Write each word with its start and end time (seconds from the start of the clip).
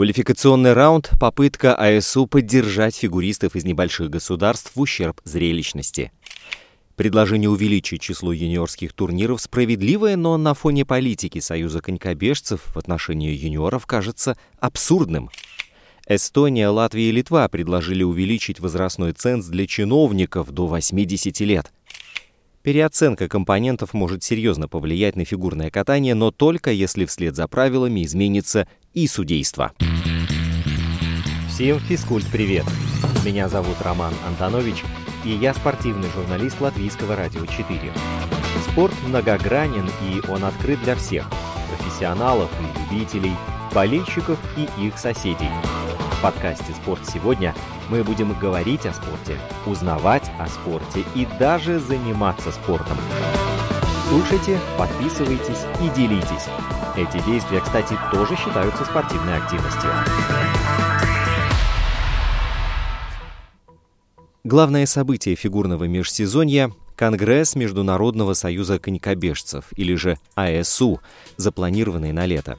Квалификационный 0.00 0.72
раунд– 0.72 1.10
попытка 1.20 1.74
АСУ 1.74 2.26
поддержать 2.26 2.96
фигуристов 2.96 3.54
из 3.54 3.66
небольших 3.66 4.08
государств 4.08 4.72
в 4.74 4.80
ущерб 4.80 5.20
зрелищности. 5.24 6.10
Предложение 6.96 7.50
увеличить 7.50 8.00
число 8.00 8.32
юниорских 8.32 8.94
турниров 8.94 9.42
справедливое, 9.42 10.16
но 10.16 10.38
на 10.38 10.54
фоне 10.54 10.86
политики 10.86 11.38
Союза 11.40 11.82
конькобежцев 11.82 12.62
в 12.74 12.78
отношении 12.78 13.36
юниоров 13.36 13.84
кажется 13.84 14.38
абсурдным. 14.58 15.28
Эстония, 16.08 16.68
Латвия 16.68 17.10
и 17.10 17.12
Литва 17.12 17.46
предложили 17.50 18.02
увеличить 18.02 18.58
возрастной 18.58 19.12
ценз 19.12 19.48
для 19.48 19.66
чиновников 19.66 20.50
до 20.50 20.66
80 20.66 21.40
лет. 21.40 21.70
Переоценка 22.62 23.26
компонентов 23.26 23.94
может 23.94 24.22
серьезно 24.22 24.68
повлиять 24.68 25.16
на 25.16 25.24
фигурное 25.24 25.70
катание, 25.70 26.14
но 26.14 26.30
только 26.30 26.70
если 26.70 27.06
вслед 27.06 27.34
за 27.34 27.48
правилами 27.48 28.04
изменится 28.04 28.68
и 28.92 29.06
судейство. 29.06 29.72
Всем 31.48 31.78
физкульт-привет! 31.80 32.64
Меня 33.24 33.48
зовут 33.48 33.80
Роман 33.82 34.14
Антонович, 34.26 34.82
и 35.24 35.30
я 35.30 35.54
спортивный 35.54 36.08
журналист 36.10 36.60
Латвийского 36.60 37.16
радио 37.16 37.44
4. 37.44 37.92
Спорт 38.70 38.94
многогранен, 39.06 39.88
и 40.02 40.30
он 40.30 40.44
открыт 40.44 40.82
для 40.82 40.96
всех– 40.96 41.28
профессионалов 41.76 42.50
и 42.60 42.94
любителей, 42.94 43.34
болельщиков 43.74 44.38
и 44.56 44.86
их 44.86 44.98
соседей. 44.98 45.50
В 46.18 46.22
подкасте 46.22 46.72
«Спорт 46.82 47.06
сегодня» 47.06 47.54
мы 47.88 48.04
будем 48.04 48.32
говорить 48.38 48.86
о 48.86 48.92
спорте, 48.92 49.38
узнавать 49.66 50.30
о 50.38 50.46
спорте 50.46 51.04
и 51.14 51.26
даже 51.38 51.78
заниматься 51.78 52.52
спортом. 52.52 52.98
Слушайте, 54.10 54.58
подписывайтесь 54.76 55.64
и 55.80 55.88
делитесь. 55.94 56.48
Эти 56.96 57.24
действия, 57.24 57.60
кстати, 57.60 57.96
тоже 58.10 58.34
считаются 58.34 58.84
спортивной 58.84 59.36
активностью. 59.36 59.88
Главное 64.42 64.86
событие 64.86 65.36
фигурного 65.36 65.84
межсезонья– 65.84 66.72
Конгресс 66.96 67.54
Международного 67.54 68.34
союза 68.34 68.80
конькобежцев, 68.80 69.66
или 69.76 69.94
же 69.94 70.18
АСУ, 70.34 71.00
запланированный 71.36 72.10
на 72.10 72.26
лето. 72.26 72.58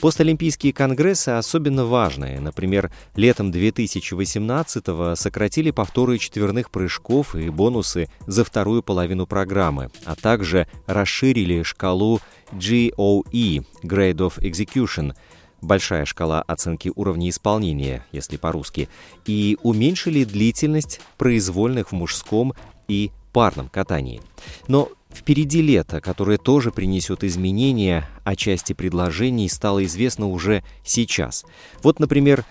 Постолимпийские 0.00 0.72
конгрессы 0.72 1.30
особенно 1.30 1.86
важные. 1.86 2.40
Например, 2.40 2.92
летом 3.16 3.50
2018-го 3.50 5.14
сократили 5.14 5.70
повторы 5.70 6.18
четверных 6.18 6.70
прыжков 6.70 7.34
и 7.34 7.48
бонусы 7.48 8.08
за 8.26 8.44
вторую 8.44 8.82
половину 8.82 9.26
программы, 9.26 9.90
а 10.04 10.14
также 10.14 10.66
расширили 10.86 11.62
шкалу 11.62 12.20
GOE– 12.52 13.64
Grade 13.82 14.16
of 14.16 14.38
Execution– 14.38 15.14
большая 15.64 16.04
шкала 16.04 16.42
оценки 16.42 16.92
уровня 16.94 17.30
исполнения, 17.30 18.06
если 18.12 18.36
по-русски, 18.36 18.88
и 19.26 19.58
уменьшили 19.62 20.24
длительность 20.24 21.00
произвольных 21.18 21.88
в 21.88 21.92
мужском 21.92 22.54
и 22.86 23.10
парном 23.32 23.68
катании. 23.68 24.20
Но 24.68 24.90
Впереди 25.14 25.62
лето, 25.62 26.00
которое 26.00 26.38
тоже 26.38 26.72
принесет 26.72 27.22
изменения, 27.24 28.08
а 28.24 28.34
части 28.34 28.72
предложений 28.72 29.48
стало 29.48 29.84
известно 29.84 30.28
уже 30.28 30.64
сейчас. 30.84 31.44
Вот, 31.82 32.00
например, 32.00 32.44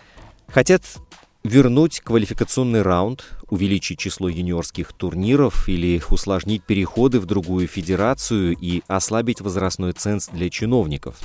хотят 0.47 0.81
вернуть 1.43 1.99
квалификационный 1.99 2.81
раунд, 2.81 3.25
увеличить 3.49 3.99
число 3.99 4.29
юниорских 4.29 4.93
турниров 4.93 5.67
или 5.67 6.01
усложнить 6.09 6.63
переходы 6.63 7.19
в 7.19 7.25
другую 7.25 7.67
федерацию 7.67 8.55
и 8.59 8.81
ослабить 8.87 9.41
возрастной 9.41 9.93
ценз 9.93 10.27
для 10.29 10.49
чиновников. 10.49 11.17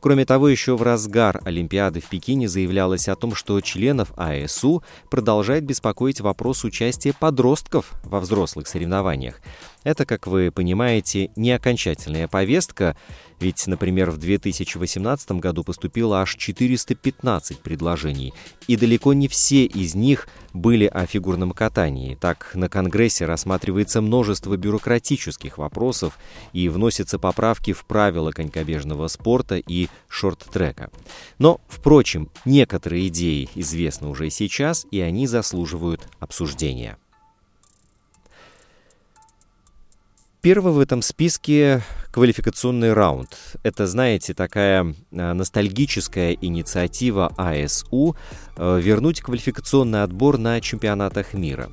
Кроме 0.00 0.24
того, 0.24 0.48
еще 0.48 0.76
в 0.76 0.82
разгар 0.82 1.40
Олимпиады 1.44 2.00
в 2.00 2.06
Пекине 2.06 2.48
заявлялось 2.48 3.08
о 3.08 3.16
том, 3.16 3.34
что 3.34 3.60
членов 3.60 4.12
АСУ 4.16 4.82
продолжает 5.10 5.64
беспокоить 5.64 6.20
вопрос 6.20 6.64
участия 6.64 7.12
подростков 7.12 7.92
во 8.04 8.20
взрослых 8.20 8.66
соревнованиях. 8.66 9.40
Это, 9.84 10.06
как 10.06 10.26
вы 10.26 10.52
понимаете, 10.52 11.30
не 11.36 11.50
окончательная 11.52 12.28
повестка, 12.28 12.96
ведь, 13.42 13.66
например, 13.66 14.12
в 14.12 14.18
2018 14.18 15.32
году 15.32 15.64
поступило 15.64 16.20
аж 16.20 16.36
415 16.36 17.58
предложений, 17.58 18.34
и 18.68 18.76
далеко 18.76 19.12
не 19.14 19.26
все 19.26 19.64
из 19.64 19.96
них 19.96 20.28
были 20.52 20.86
о 20.86 21.06
фигурном 21.06 21.50
катании. 21.50 22.14
Так, 22.14 22.52
на 22.54 22.68
Конгрессе 22.68 23.26
рассматривается 23.26 24.00
множество 24.00 24.56
бюрократических 24.56 25.58
вопросов 25.58 26.18
и 26.52 26.68
вносятся 26.68 27.18
поправки 27.18 27.72
в 27.72 27.84
правила 27.84 28.30
конькобежного 28.30 29.08
спорта 29.08 29.56
и 29.56 29.88
шорт-трека. 30.08 30.90
Но, 31.38 31.60
впрочем, 31.66 32.30
некоторые 32.44 33.08
идеи 33.08 33.48
известны 33.56 34.06
уже 34.06 34.30
сейчас, 34.30 34.86
и 34.92 35.00
они 35.00 35.26
заслуживают 35.26 36.06
обсуждения. 36.20 36.96
Первый 40.42 40.72
в 40.72 40.80
этом 40.80 41.02
списке 41.02 41.82
квалификационный 42.12 42.92
раунд. 42.92 43.36
Это, 43.64 43.88
знаете, 43.88 44.34
такая 44.34 44.94
э, 45.10 45.32
ностальгическая 45.32 46.36
инициатива 46.40 47.32
АСУ 47.36 48.14
э, 48.56 48.80
вернуть 48.80 49.22
квалификационный 49.22 50.04
отбор 50.04 50.38
на 50.38 50.60
чемпионатах 50.60 51.34
мира. 51.34 51.68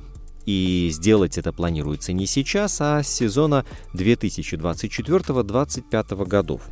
И 0.46 0.88
сделать 0.92 1.38
это 1.38 1.52
планируется 1.52 2.14
не 2.14 2.26
сейчас, 2.26 2.80
а 2.80 3.02
с 3.02 3.08
сезона 3.08 3.66
2024-2025 3.94 6.26
годов. 6.26 6.62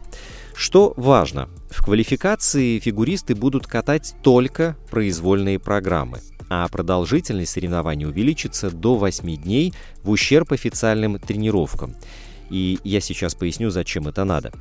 Что 0.56 0.94
важно, 0.96 1.50
в 1.70 1.84
квалификации 1.84 2.78
фигуристы 2.80 3.36
будут 3.36 3.66
катать 3.66 4.14
только 4.22 4.78
произвольные 4.90 5.58
программы– 5.58 6.20
а 6.50 6.66
продолжительность 6.68 7.52
соревнований 7.52 8.06
увеличится 8.06 8.70
до 8.70 8.96
8 8.96 9.36
дней 9.36 9.74
в 10.02 10.10
ущерб 10.10 10.52
официальным 10.52 11.18
тренировкам. 11.18 11.94
И 12.50 12.78
я 12.84 13.00
сейчас 13.00 13.34
поясню, 13.34 13.70
зачем 13.70 14.08
это 14.08 14.24
надо. 14.24 14.52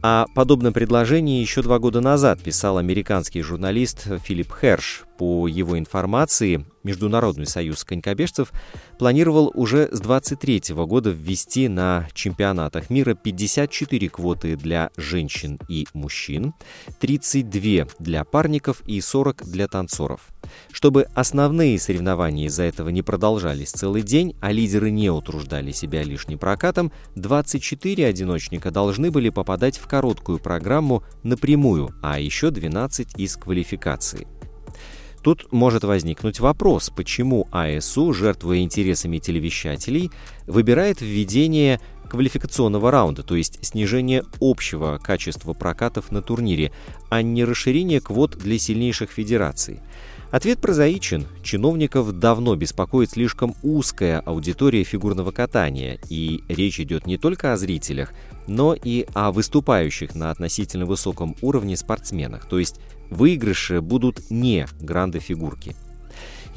О 0.00 0.26
подобном 0.32 0.72
предложении 0.72 1.40
еще 1.40 1.60
два 1.60 1.80
года 1.80 2.00
назад 2.00 2.40
писал 2.40 2.78
американский 2.78 3.42
журналист 3.42 4.06
Филипп 4.22 4.52
Херш. 4.60 5.04
По 5.18 5.48
его 5.48 5.76
информации, 5.76 6.64
Международный 6.84 7.46
союз 7.46 7.82
конькобежцев 7.82 8.52
планировал 9.00 9.50
уже 9.54 9.88
с 9.90 9.98
23 9.98 10.62
года 10.86 11.10
ввести 11.10 11.66
на 11.66 12.06
чемпионатах 12.14 12.90
мира 12.90 13.14
54 13.14 14.08
квоты 14.08 14.54
для 14.54 14.90
женщин 14.96 15.58
и 15.68 15.88
мужчин, 15.94 16.54
32 17.00 17.88
для 17.98 18.24
парников 18.24 18.82
и 18.86 19.00
40 19.00 19.50
для 19.50 19.66
танцоров. 19.66 20.28
Чтобы 20.72 21.06
основные 21.14 21.78
соревнования 21.78 22.46
из-за 22.46 22.64
этого 22.64 22.88
не 22.88 23.02
продолжались 23.02 23.70
целый 23.70 24.02
день, 24.02 24.36
а 24.40 24.52
лидеры 24.52 24.90
не 24.90 25.10
утруждали 25.10 25.72
себя 25.72 26.02
лишним 26.02 26.38
прокатом, 26.38 26.92
24 27.14 28.06
одиночника 28.06 28.70
должны 28.70 29.10
были 29.10 29.28
попадать 29.30 29.78
в 29.78 29.86
короткую 29.86 30.38
программу 30.38 31.02
напрямую, 31.22 31.90
а 32.02 32.18
еще 32.18 32.50
12 32.50 33.18
из 33.18 33.36
квалификации. 33.36 34.26
Тут 35.22 35.52
может 35.52 35.84
возникнуть 35.84 36.40
вопрос, 36.40 36.90
почему 36.90 37.48
АСУ, 37.50 38.12
жертвуя 38.12 38.60
интересами 38.60 39.18
телевещателей, 39.18 40.10
выбирает 40.46 41.00
введение 41.00 41.80
квалификационного 42.08 42.90
раунда, 42.90 43.22
то 43.22 43.36
есть 43.36 43.58
снижение 43.64 44.22
общего 44.40 44.98
качества 45.02 45.52
прокатов 45.52 46.10
на 46.10 46.22
турнире, 46.22 46.72
а 47.10 47.22
не 47.22 47.44
расширение 47.44 48.00
квот 48.00 48.38
для 48.38 48.58
сильнейших 48.58 49.10
федераций. 49.10 49.80
Ответ 50.30 50.58
прозаичен. 50.58 51.26
Чиновников 51.42 52.12
давно 52.12 52.54
беспокоит 52.54 53.12
слишком 53.12 53.54
узкая 53.62 54.20
аудитория 54.20 54.84
фигурного 54.84 55.30
катания, 55.30 55.98
и 56.10 56.42
речь 56.48 56.80
идет 56.80 57.06
не 57.06 57.16
только 57.16 57.54
о 57.54 57.56
зрителях, 57.56 58.12
но 58.46 58.74
и 58.74 59.06
о 59.14 59.32
выступающих 59.32 60.14
на 60.14 60.30
относительно 60.30 60.84
высоком 60.84 61.34
уровне 61.40 61.78
спортсменах, 61.78 62.46
то 62.46 62.58
есть 62.58 62.76
выигрыши 63.08 63.80
будут 63.80 64.30
не 64.30 64.66
гранды 64.80 65.18
фигурки. 65.18 65.74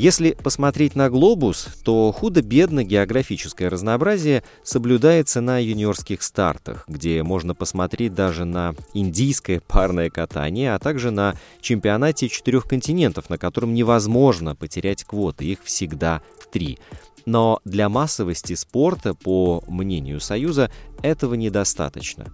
Если 0.02 0.32
посмотреть 0.32 0.96
на 0.96 1.12
глобус, 1.12 1.68
то 1.84 2.12
худо-бедно 2.12 2.84
географическое 2.84 3.70
разнообразие 3.70 4.42
соблюдается 4.64 5.42
на 5.42 5.60
юниорских 5.60 6.24
стартах, 6.24 6.86
где 6.88 7.22
можно 7.22 7.54
посмотреть 7.54 8.16
даже 8.16 8.46
на 8.46 8.74
индийское 8.96 9.60
парное 9.60 10.10
катание, 10.10 10.74
а 10.74 10.80
также 10.80 11.12
на 11.12 11.36
чемпионате 11.62 12.30
четырех 12.30 12.66
континентов, 12.66 13.30
на 13.30 13.38
котором 13.38 13.76
невозможно 13.76 14.56
потерять 14.56 15.04
квоты, 15.04 15.46
их 15.46 15.60
всегда 15.64 16.24
три. 16.52 16.80
Но 17.28 17.60
для 17.64 17.88
массовости 17.88 18.56
спорта, 18.56 19.14
по 19.14 19.64
мнению 19.68 20.20
Союза, 20.20 20.72
этого 21.04 21.36
недостаточно. 21.36 22.34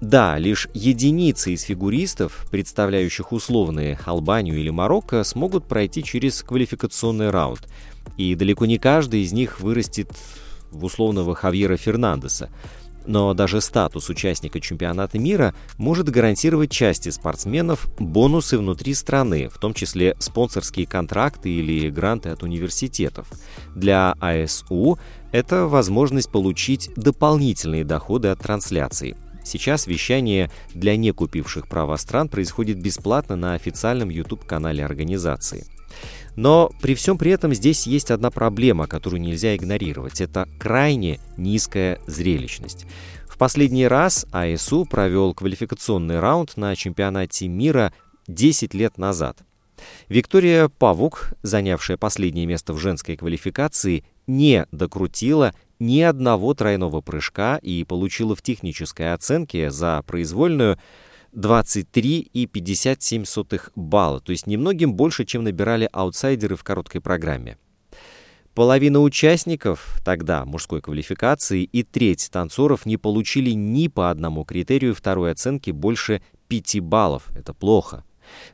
Да, 0.00 0.38
лишь 0.38 0.68
единицы 0.74 1.52
из 1.52 1.62
фигуристов, 1.62 2.46
представляющих 2.50 3.32
условные 3.32 3.98
Албанию 4.04 4.58
или 4.58 4.70
Марокко, 4.70 5.22
смогут 5.22 5.68
пройти 5.68 6.02
через 6.02 6.42
квалификационный 6.42 7.30
раунд. 7.30 7.68
И 8.16 8.34
далеко 8.34 8.66
не 8.66 8.78
каждый 8.78 9.22
из 9.22 9.32
них 9.32 9.60
вырастет 9.60 10.10
в 10.70 10.84
условного 10.84 11.34
Хавьера 11.34 11.76
Фернандеса. 11.76 12.50
Но 13.04 13.34
даже 13.34 13.60
статус 13.60 14.08
участника 14.08 14.60
чемпионата 14.60 15.18
мира 15.18 15.54
может 15.76 16.08
гарантировать 16.08 16.70
части 16.70 17.08
спортсменов 17.08 17.88
бонусы 17.98 18.58
внутри 18.58 18.94
страны, 18.94 19.48
в 19.48 19.58
том 19.58 19.74
числе 19.74 20.16
спонсорские 20.20 20.86
контракты 20.86 21.50
или 21.50 21.90
гранты 21.90 22.28
от 22.28 22.42
университетов. 22.42 23.28
Для 23.74 24.14
АСУ 24.20 24.98
это 25.32 25.66
возможность 25.66 26.30
получить 26.30 26.90
дополнительные 26.94 27.84
доходы 27.84 28.28
от 28.28 28.40
трансляций. 28.40 29.16
Сейчас 29.44 29.86
вещание 29.86 30.50
для 30.74 30.96
некупивших 30.96 31.68
права 31.68 31.96
стран 31.96 32.28
происходит 32.28 32.80
бесплатно 32.80 33.36
на 33.36 33.54
официальном 33.54 34.08
YouTube-канале 34.08 34.84
организации. 34.84 35.66
Но 36.36 36.70
при 36.80 36.94
всем 36.94 37.18
при 37.18 37.32
этом 37.32 37.52
здесь 37.52 37.86
есть 37.86 38.10
одна 38.10 38.30
проблема, 38.30 38.86
которую 38.86 39.20
нельзя 39.20 39.54
игнорировать. 39.54 40.20
Это 40.20 40.48
крайне 40.58 41.20
низкая 41.36 41.98
зрелищность. 42.06 42.86
В 43.28 43.36
последний 43.36 43.86
раз 43.86 44.26
АСУ 44.32 44.84
провел 44.84 45.34
квалификационный 45.34 46.20
раунд 46.20 46.56
на 46.56 46.74
чемпионате 46.76 47.48
мира 47.48 47.92
10 48.28 48.72
лет 48.74 48.98
назад. 48.98 49.38
Виктория 50.08 50.68
Павук, 50.68 51.32
занявшая 51.42 51.96
последнее 51.96 52.46
место 52.46 52.72
в 52.72 52.78
женской 52.78 53.16
квалификации, 53.16 54.04
не 54.26 54.66
докрутила 54.70 55.54
ни 55.82 56.00
одного 56.00 56.54
тройного 56.54 57.02
прыжка 57.02 57.58
и 57.58 57.84
получила 57.84 58.34
в 58.34 58.40
технической 58.42 59.12
оценке 59.12 59.70
за 59.70 60.02
произвольную 60.06 60.78
23,57 61.34 63.70
балла, 63.74 64.20
то 64.20 64.32
есть 64.32 64.46
немногим 64.46 64.94
больше, 64.94 65.24
чем 65.24 65.44
набирали 65.44 65.88
аутсайдеры 65.92 66.56
в 66.56 66.64
короткой 66.64 67.00
программе. 67.00 67.56
Половина 68.54 69.00
участников 69.00 69.98
тогда 70.04 70.44
мужской 70.44 70.82
квалификации 70.82 71.64
и 71.64 71.82
треть 71.82 72.28
танцоров 72.30 72.84
не 72.84 72.98
получили 72.98 73.52
ни 73.52 73.88
по 73.88 74.10
одному 74.10 74.44
критерию 74.44 74.94
второй 74.94 75.32
оценки 75.32 75.70
больше 75.70 76.20
5 76.48 76.80
баллов. 76.80 77.30
Это 77.34 77.54
плохо. 77.54 78.04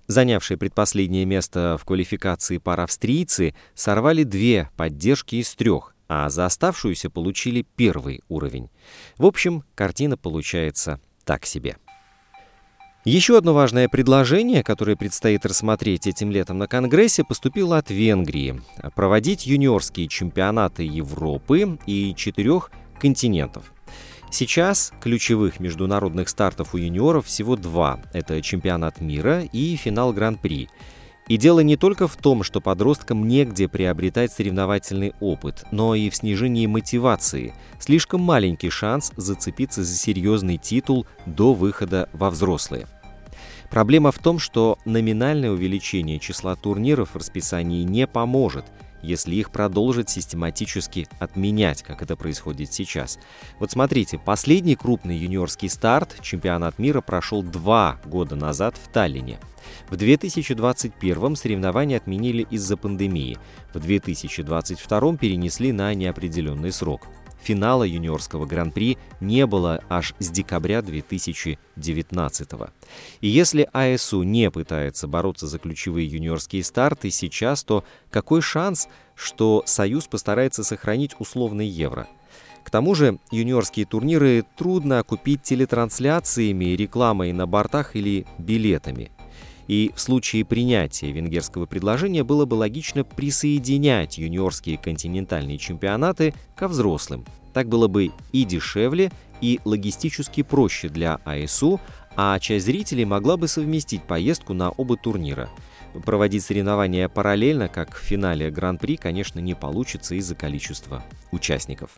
Занявшие 0.06 0.56
предпоследнее 0.56 1.24
место 1.24 1.76
в 1.80 1.84
квалификации 1.84 2.58
пар 2.58 2.78
австрийцы 2.80 3.56
сорвали 3.74 4.22
две 4.22 4.70
поддержки 4.76 5.34
из 5.34 5.52
трех, 5.56 5.96
а 6.08 6.28
за 6.30 6.46
оставшуюся 6.46 7.10
получили 7.10 7.66
первый 7.76 8.22
уровень. 8.28 8.70
В 9.16 9.26
общем, 9.26 9.64
картина 9.74 10.16
получается 10.16 11.00
так 11.24 11.44
себе. 11.44 11.76
Еще 13.04 13.38
одно 13.38 13.54
важное 13.54 13.88
предложение, 13.88 14.62
которое 14.64 14.96
предстоит 14.96 15.46
рассмотреть 15.46 16.06
этим 16.06 16.30
летом 16.30 16.58
на 16.58 16.66
Конгрессе, 16.66 17.24
поступило 17.24 17.78
от 17.78 17.90
Венгрии– 17.90 18.60
проводить 18.94 19.46
юниорские 19.46 20.08
чемпионаты 20.08 20.82
Европы 20.82 21.78
и 21.86 22.14
четырех 22.14 22.70
континентов. 23.00 23.72
Сейчас 24.30 24.92
ключевых 25.00 25.58
международных 25.58 26.28
стартов 26.28 26.74
у 26.74 26.76
юниоров 26.76 27.26
всего 27.26 27.56
два– 27.56 28.00
это 28.12 28.42
чемпионат 28.42 29.00
мира 29.00 29.42
и 29.52 29.76
финал 29.76 30.12
Гран-при. 30.12 30.68
И 31.28 31.36
дело 31.36 31.60
не 31.60 31.76
только 31.76 32.08
в 32.08 32.16
том, 32.16 32.42
что 32.42 32.60
подросткам 32.60 33.28
негде 33.28 33.68
приобретать 33.68 34.32
соревновательный 34.32 35.12
опыт, 35.20 35.64
но 35.70 35.94
и 35.94 36.08
в 36.08 36.16
снижении 36.16 36.66
мотивации. 36.66 37.54
Слишком 37.78 38.22
маленький 38.22 38.70
шанс 38.70 39.12
зацепиться 39.16 39.84
за 39.84 39.94
серьезный 39.94 40.56
титул 40.56 41.06
до 41.26 41.52
выхода 41.52 42.08
во 42.14 42.30
взрослые. 42.30 42.86
Проблема 43.70 44.10
в 44.10 44.18
том, 44.18 44.38
что 44.38 44.78
номинальное 44.86 45.50
увеличение 45.50 46.18
числа 46.18 46.56
турниров 46.56 47.10
в 47.10 47.16
расписании 47.16 47.82
не 47.82 48.06
поможет, 48.06 48.64
если 49.02 49.34
их 49.34 49.50
продолжить 49.50 50.10
систематически 50.10 51.08
отменять, 51.18 51.82
как 51.82 52.02
это 52.02 52.16
происходит 52.16 52.72
сейчас. 52.72 53.18
Вот 53.58 53.70
смотрите, 53.70 54.18
последний 54.18 54.76
крупный 54.76 55.16
юниорский 55.16 55.68
старт, 55.68 56.16
чемпионат 56.22 56.78
мира, 56.78 57.00
прошел 57.00 57.42
два 57.42 58.00
года 58.04 58.36
назад 58.36 58.76
в 58.76 58.88
Таллине. 58.92 59.38
В 59.90 59.96
2021 59.96 61.36
соревнования 61.36 61.96
отменили 61.96 62.46
из-за 62.50 62.76
пандемии, 62.76 63.38
в 63.74 63.80
2022 63.80 65.16
перенесли 65.16 65.72
на 65.72 65.92
неопределенный 65.94 66.72
срок. 66.72 67.06
Финала 67.42 67.84
юниорского 67.84 68.46
гран-при 68.46 68.98
не 69.20 69.46
было 69.46 69.82
аж 69.88 70.14
с 70.18 70.30
декабря 70.30 70.82
2019 70.82 72.50
И 73.20 73.28
если 73.28 73.68
АСУ 73.72 74.22
не 74.22 74.50
пытается 74.50 75.06
бороться 75.06 75.46
за 75.46 75.58
ключевые 75.58 76.06
юниорские 76.06 76.64
старты 76.64 77.10
сейчас, 77.10 77.64
то 77.64 77.84
какой 78.10 78.42
шанс, 78.42 78.88
что 79.14 79.62
Союз 79.66 80.06
постарается 80.06 80.64
сохранить 80.64 81.14
условный 81.18 81.66
евро? 81.66 82.06
К 82.64 82.70
тому 82.70 82.94
же 82.94 83.18
юниорские 83.30 83.86
турниры 83.86 84.44
трудно 84.56 84.98
окупить 84.98 85.42
телетрансляциями, 85.42 86.76
рекламой 86.76 87.32
на 87.32 87.46
бортах 87.46 87.96
или 87.96 88.26
билетами– 88.38 89.10
и 89.68 89.92
в 89.94 90.00
случае 90.00 90.44
принятия 90.44 91.12
венгерского 91.12 91.66
предложения 91.66 92.24
было 92.24 92.46
бы 92.46 92.54
логично 92.54 93.04
присоединять 93.04 94.18
юниорские 94.18 94.78
континентальные 94.78 95.58
чемпионаты 95.58 96.34
ко 96.56 96.66
взрослым. 96.66 97.24
Так 97.52 97.68
было 97.68 97.86
бы 97.86 98.10
и 98.32 98.44
дешевле, 98.44 99.12
и 99.40 99.60
логистически 99.64 100.42
проще 100.42 100.88
для 100.88 101.20
АСУ, 101.24 101.80
а 102.16 102.38
часть 102.40 102.66
зрителей 102.66 103.04
могла 103.04 103.36
бы 103.36 103.46
совместить 103.46 104.02
поездку 104.02 104.54
на 104.54 104.70
оба 104.70 104.96
турнира. 104.96 105.48
Проводить 106.04 106.44
соревнования 106.44 107.08
параллельно, 107.08 107.68
как 107.68 107.94
в 107.94 108.00
финале 108.00 108.50
Гран-при, 108.50 108.96
конечно, 108.96 109.38
не 109.38 109.54
получится 109.54 110.14
из-за 110.16 110.34
количества 110.34 111.04
участников. 111.30 111.90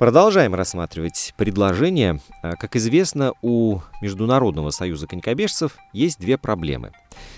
Продолжаем 0.00 0.54
рассматривать 0.54 1.34
предложение. 1.36 2.20
А, 2.42 2.56
как 2.56 2.74
известно, 2.74 3.34
у 3.42 3.80
Международного 4.00 4.70
союза 4.70 5.06
конькобежцев 5.06 5.76
есть 5.92 6.18
две 6.18 6.38
проблемы. 6.38 6.92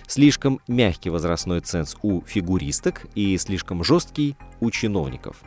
Слишком 0.07 0.61
мягкий 0.69 1.11
возрастной 1.11 1.61
ценз 1.61 1.97
у 2.03 2.21
фигуристок 2.21 3.07
и 3.17 3.37
слишком 3.37 3.83
жесткий 3.83 4.37
у 4.61 4.71
чиновников. 4.71 5.43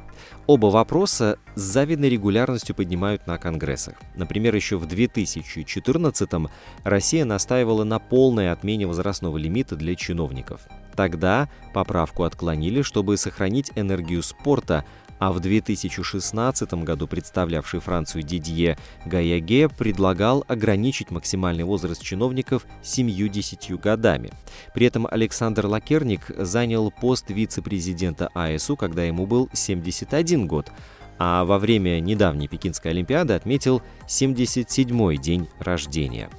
Оба 0.46 0.66
вопроса 0.66 1.40
с 1.56 1.62
завидной 1.62 2.10
регулярностью 2.10 2.76
поднимают 2.76 3.28
на 3.28 3.38
конгрессах. 3.38 3.96
Например, 4.16 4.54
еще 4.54 4.78
в 4.78 4.86
2014-м 4.86 6.50
Россия 6.84 7.24
настаивала 7.24 7.86
на 7.86 8.00
полной 8.00 8.52
отмене 8.52 8.88
возрастного 8.88 9.38
лимита 9.38 9.78
для 9.78 9.96
чиновников. 9.96 10.68
Тогда 10.96 11.50
поправку 11.74 12.24
отклонили, 12.24 12.82
чтобы 12.82 13.18
сохранить 13.18 13.72
энергию 13.76 14.22
спорта, 14.22 14.86
а 15.20 15.32
в 15.32 15.40
2016 15.40 16.74
году 16.84 17.08
представлявший 17.08 17.80
Францию 17.80 18.24
Дидье 18.24 18.78
Гаяге 19.06 19.70
предлагал 19.70 20.44
ограничить 20.48 21.12
максимальный 21.12 21.64
возраст 21.64 22.02
чиновников 22.02 22.66
70 22.84 23.80
годами. 23.80 24.32
При 24.74 24.88
этом 24.88 25.08
Александр 25.10 25.66
Лакерник 25.68 26.32
занял 26.38 26.92
пост 26.92 27.30
вице-президента 27.30 28.30
АСУ, 28.34 28.76
когда 28.76 29.04
ему 29.04 29.26
был 29.26 29.50
71 29.54 30.48
год, 30.48 30.72
а 31.18 31.46
во 31.46 31.60
время 31.60 32.00
недавней 32.00 32.48
Пекинской 32.48 32.92
Олимпиады 32.92 33.34
отметил 33.34 33.82
77-й 34.08 35.18
день 35.18 35.48
рождения. 35.60 36.30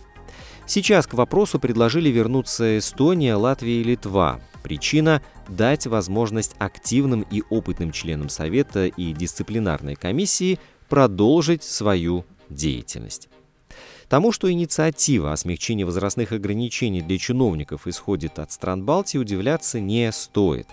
Сейчас 0.66 1.06
к 1.06 1.14
вопросу 1.14 1.60
предложили 1.60 2.08
вернуться 2.08 2.78
Эстония, 2.78 3.36
Латвия 3.36 3.80
и 3.80 3.84
Литва. 3.84 4.40
Причина– 4.66 5.22
дать 5.48 5.86
возможность 5.86 6.56
активным 6.58 7.24
и 7.30 7.40
опытным 7.50 7.92
членам 7.92 8.28
Совета 8.28 8.86
и 8.86 9.12
дисциплинарной 9.12 9.94
комиссии 9.94 10.58
продолжить 10.88 11.62
свою 11.62 12.24
деятельность. 12.50 13.28
Тому, 14.08 14.32
что 14.32 14.50
инициатива 14.50 15.32
о 15.32 15.36
смягчении 15.36 15.84
возрастных 15.84 16.32
ограничений 16.32 17.00
для 17.00 17.16
чиновников 17.16 17.86
исходит 17.86 18.40
от 18.40 18.50
стран 18.50 18.84
Балтии, 18.84 19.18
удивляться 19.18 19.78
не 19.78 20.10
стоит. 20.10 20.66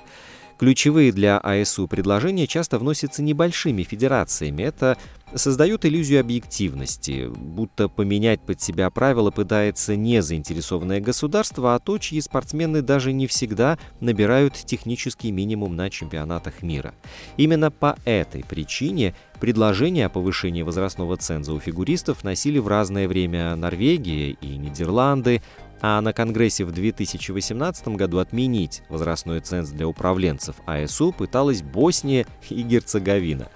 Ключевые 0.57 1.12
для 1.12 1.39
АСУ 1.39 1.88
предложения 1.88 2.48
часто 2.48 2.77
вносятся 2.77 3.22
небольшими 3.24 3.83
федерациями. 3.83 4.63
Это 4.63 4.98
создают 5.36 5.83
иллюзию 5.86 6.19
объективности, 6.19 7.27
будто 7.36 7.89
поменять 7.89 8.41
под 8.41 8.62
себя 8.62 8.89
правила 8.89 9.31
пытается 9.31 9.95
не 9.95 10.22
заинтересованное 10.22 11.01
государство, 11.01 11.75
а 11.75 11.79
то, 11.79 11.98
чьи 11.98 12.22
спортсмены 12.22 12.81
даже 12.81 13.13
не 13.13 13.27
всегда 13.27 13.79
набирают 14.00 14.53
технический 14.53 15.31
минимум 15.31 15.75
на 15.75 15.89
чемпионатах 15.89 16.62
мира. 16.62 16.93
Именно 17.38 17.72
по 17.72 17.98
этой 18.05 18.43
причине 18.43 19.15
предложения 19.39 20.05
о 20.05 20.10
повышении 20.10 20.62
возрастного 20.62 21.17
ценза 21.17 21.53
у 21.53 21.60
фигуристов 21.60 22.24
носили 22.24 22.60
в 22.60 22.67
разное 22.67 23.07
время 23.07 23.55
Норвегия 23.55 24.31
и 24.31 24.57
Нидерланды, 24.57 25.41
а 25.86 26.00
на 26.00 26.13
Конгрессе 26.13 26.63
в 26.63 26.72
2018 26.72 27.90
году 27.90 28.20
отменить 28.20 28.84
возрастной 28.88 29.42
ценз 29.42 29.70
для 29.70 29.86
управленцев 29.86 30.56
АСУ 30.66 31.12
пыталась 31.12 31.62
Босния 31.62 32.25
и 32.50 32.62
Герцеговина. 32.62 33.50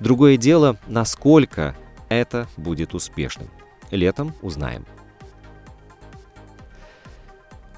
Другое 0.00 0.38
дело, 0.38 0.78
насколько 0.86 1.76
это 2.08 2.48
будет 2.56 2.94
успешным. 2.94 3.50
Летом 3.90 4.32
узнаем. 4.40 4.86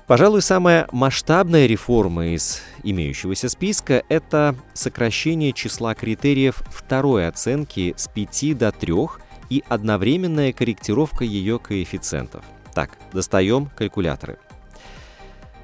Пожалуй, 0.07 0.41
самая 0.41 0.87
масштабная 0.93 1.67
реформа 1.67 2.29
из 2.29 2.63
имеющегося 2.85 3.49
списка– 3.49 4.05
это 4.09 4.55
сокращение 4.73 5.53
числа 5.53 5.97
критериев 5.97 6.63
второй 6.69 7.27
оценки 7.27 7.93
с 7.97 8.07
5 8.07 8.57
до 8.57 8.71
3 8.71 8.95
и 9.51 9.65
одновременная 9.69 10.53
корректировка 10.53 11.25
ее 11.25 11.59
коэффициентов. 11.59 12.45
Так, 12.77 12.91
достаем 13.11 13.71
калькуляторы. 13.75 14.39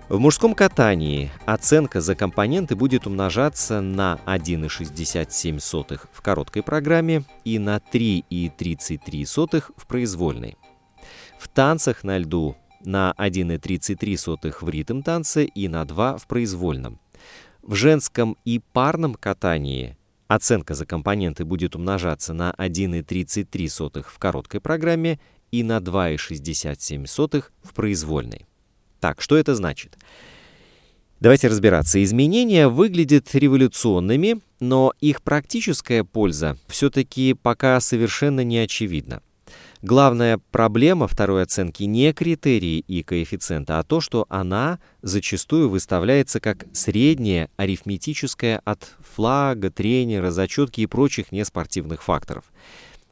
В 0.09 0.19
мужском 0.19 0.55
катании 0.55 1.31
оценка 1.45 2.01
за 2.01 2.15
компоненты 2.15 2.75
будет 2.75 3.07
умножаться 3.07 3.83
на 3.83 4.19
1,67 4.25 6.01
в 6.11 6.23
короткой 6.23 6.63
программе 6.63 7.25
и 7.45 7.59
на 7.59 7.77
3,33 7.77 9.63
в 9.77 9.87
произвольной. 9.87 10.57
В 11.39 11.49
танцах 11.49 12.03
на 12.03 12.17
льду 12.17 12.57
на 12.81 13.13
1,33 13.19 14.55
в 14.59 14.69
ритм 14.71 15.03
танце 15.03 15.45
и 15.45 15.69
на 15.69 15.85
2 15.85 16.17
в 16.17 16.27
произвольном. 16.27 16.99
В 17.61 17.75
женском 17.75 18.39
и 18.47 18.59
парном 18.59 19.17
катании 19.17 19.99
оценка 20.29 20.73
за 20.73 20.87
компоненты 20.87 21.45
будет 21.45 21.77
умножаться 21.77 22.33
на 22.33 22.53
1,33 22.53 24.03
в 24.09 24.19
короткой 24.19 24.63
программе 24.63 25.21
и 25.53 25.63
на 25.63 25.79
2,67 25.79 27.45
в 27.63 27.75
произвольной. 27.75 28.47
Так, 28.99 29.21
что 29.21 29.37
это 29.37 29.55
значит? 29.55 29.97
Давайте 31.21 31.47
разбираться. 31.47 32.03
Изменения 32.03 32.67
выглядят 32.67 33.33
революционными, 33.33 34.41
но 34.59 34.93
их 35.01 35.23
практическая 35.23 36.03
польза 36.03 36.59
все-таки 36.67 37.35
пока 37.35 37.79
совершенно 37.81 38.43
не 38.43 38.59
очевидна. 38.59 39.23
Главная 39.83 40.39
проблема 40.53 41.09
второй 41.09 41.43
оценки 41.43 41.83
не 41.83 42.13
критерии 42.13 42.79
и 42.79 43.03
коэффициента, 43.03 43.81
а 43.81 43.83
то, 43.83 44.01
что 44.01 44.27
она 44.29 44.79
зачастую 45.03 45.69
выставляется 45.69 46.39
как 46.39 46.67
средняя 46.73 47.51
арифметическая 47.57 48.61
от 48.65 48.89
флага, 49.15 49.71
тренера, 49.71 50.31
зачетки 50.31 50.83
и 50.83 50.87
прочих 50.87 51.33
неспортивных 51.33 52.03
факторов. 52.05 52.45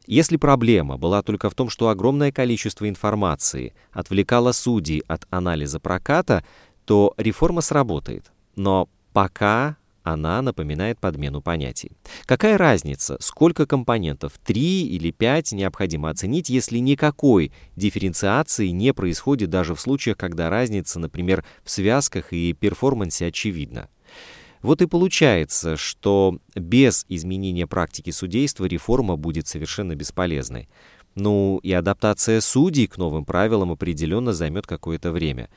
Если 0.07 0.37
проблема 0.37 0.97
была 0.97 1.21
только 1.21 1.49
в 1.49 1.55
том, 1.55 1.69
что 1.69 1.89
огромное 1.89 2.31
количество 2.31 2.89
информации 2.89 3.73
отвлекало 3.91 4.51
судей 4.51 5.03
от 5.07 5.27
анализа 5.29 5.79
проката, 5.79 6.43
то 6.85 7.13
реформа 7.17 7.61
сработает. 7.61 8.31
Но 8.55 8.89
пока 9.13 9.77
она 10.03 10.41
напоминает 10.41 10.99
подмену 10.99 11.41
понятий. 11.41 11.91
Какая 12.25 12.57
разница, 12.57 13.17
сколько 13.19 13.65
компонентов, 13.65 14.33
3 14.43 14.87
или 14.87 15.11
5 15.11 15.51
необходимо 15.51 16.09
оценить, 16.09 16.49
если 16.49 16.79
никакой 16.79 17.51
дифференциации 17.75 18.69
не 18.69 18.93
происходит 18.93 19.49
даже 19.49 19.75
в 19.75 19.79
случаях, 19.79 20.17
когда 20.17 20.49
разница, 20.49 20.99
например, 20.99 21.45
в 21.63 21.69
связках 21.69 22.33
и 22.33 22.53
перформансе 22.53 23.27
очевидна. 23.27 23.89
Вот 24.61 24.81
и 24.81 24.85
получается, 24.85 25.75
что 25.75 26.37
без 26.55 27.05
изменения 27.09 27.67
практики 27.67 28.11
судейства 28.11 28.65
реформа 28.65 29.15
будет 29.15 29.47
совершенно 29.47 29.95
бесполезной. 29.95 30.69
Ну 31.15 31.59
и 31.63 31.71
адаптация 31.73 32.41
судей 32.41 32.87
к 32.87 32.97
новым 32.97 33.25
правилам 33.25 33.71
определенно 33.71 34.33
займет 34.33 34.67
какое-то 34.67 35.11
время. 35.11 35.49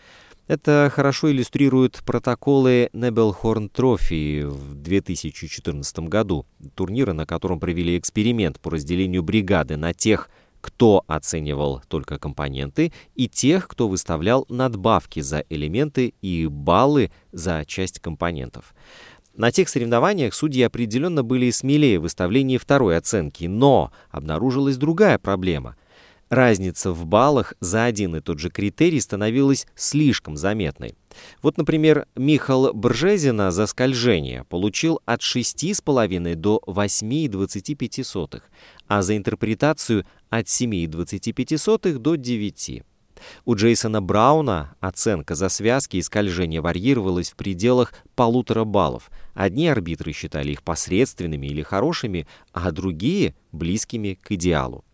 Это 0.47 0.91
хорошо 0.93 1.31
иллюстрируют 1.31 2.03
протоколы 2.05 2.91
Небелхорн 2.93 3.71
Трофи 3.71 4.43
в 4.43 4.75
2014 4.75 6.01
году, 6.01 6.45
турнира, 6.75 7.15
на 7.15 7.25
котором 7.25 7.61
провели 7.61 7.97
эксперимент 7.99 8.61
по 8.61 8.71
разделению 8.71 9.23
бригады 9.23 9.77
на 9.77 9.95
тех, 9.95 10.29
кто 10.65 11.05
оценивал 11.07 11.83
только 11.89 12.19
компоненты, 12.19 12.91
и 13.15 13.29
тех, 13.29 13.69
кто 13.69 13.87
выставлял 13.87 14.47
надбавки 14.49 15.21
за 15.21 15.45
элементы 15.51 16.15
и 16.23 16.47
баллы 16.47 17.13
за 17.33 17.67
часть 17.67 18.01
компонентов. 18.01 18.75
На 19.35 19.53
тех 19.53 19.69
соревнованиях 19.69 20.33
судьи 20.33 20.63
определенно 20.63 21.23
были 21.23 21.51
смелее 21.51 21.99
в 21.99 22.05
выставлении 22.05 22.57
второй 22.57 22.97
оценки, 22.97 23.45
но 23.45 23.93
обнаружилась 24.11 24.79
другая 24.79 25.19
проблема– 25.19 25.77
разница 26.31 26.93
в 26.93 27.05
баллах 27.05 27.53
за 27.61 27.85
один 27.85 28.17
и 28.17 28.21
тот 28.21 28.39
же 28.39 28.49
критерий 28.49 29.01
становилась 29.01 29.67
слишком 29.75 30.37
заметной. 30.37 30.97
Вот, 31.43 31.59
например, 31.59 32.07
Михал 32.17 32.73
Бржезина 32.73 33.51
за 33.51 33.67
скольжение 33.67 34.45
получил 34.45 35.01
от 35.05 35.21
6,5 35.21 36.35
до 36.35 36.61
8,25, 36.67 38.43
а 38.89 39.03
за 39.03 39.17
интерпретацию 39.17 40.07
от 40.31 40.47
7,25 40.47 41.99
до 41.99 42.15
9. 42.17 42.83
У 43.45 43.55
Джейсона 43.55 44.03
Брауна 44.03 44.75
оценка 44.81 45.35
за 45.35 45.49
связки 45.49 45.97
и 45.97 46.03
скольжение 46.03 46.61
варьировалась 46.61 47.31
в 47.31 47.37
пределах 47.37 47.95
полутора 48.15 48.65
баллов. 48.65 49.11
Одни 49.35 49.69
арбитры 49.69 50.13
считали 50.13 50.53
их 50.53 50.63
посредственными 50.63 51.47
или 51.47 51.63
хорошими, 51.63 52.27
а 52.53 52.71
другие— 52.71 53.35
близкими 53.53 54.19
к 54.21 54.33
идеалу. 54.33 54.85